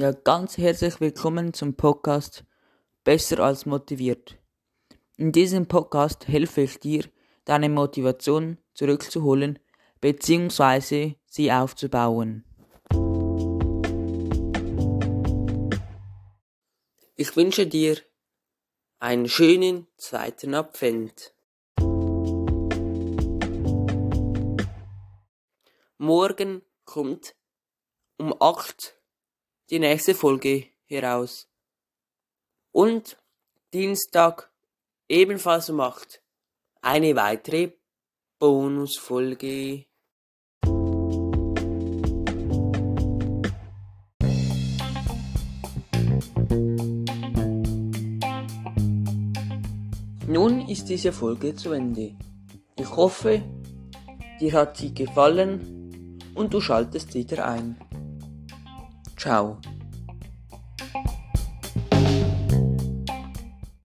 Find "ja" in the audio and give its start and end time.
0.00-0.12